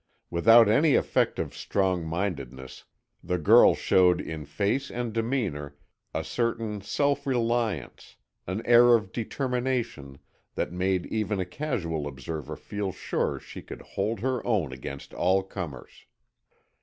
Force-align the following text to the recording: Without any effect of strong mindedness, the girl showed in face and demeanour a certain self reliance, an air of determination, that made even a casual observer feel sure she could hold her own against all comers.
Without 0.31 0.67
any 0.67 0.95
effect 0.95 1.37
of 1.37 1.53
strong 1.55 2.07
mindedness, 2.07 2.85
the 3.23 3.37
girl 3.37 3.75
showed 3.75 4.19
in 4.19 4.45
face 4.45 4.89
and 4.89 5.13
demeanour 5.13 5.77
a 6.11 6.23
certain 6.23 6.81
self 6.81 7.27
reliance, 7.27 8.15
an 8.47 8.65
air 8.65 8.95
of 8.95 9.11
determination, 9.11 10.17
that 10.55 10.71
made 10.73 11.05
even 11.05 11.39
a 11.39 11.45
casual 11.45 12.07
observer 12.07 12.55
feel 12.55 12.91
sure 12.91 13.39
she 13.39 13.61
could 13.61 13.83
hold 13.93 14.21
her 14.21 14.43
own 14.43 14.73
against 14.73 15.13
all 15.13 15.43
comers. 15.43 16.07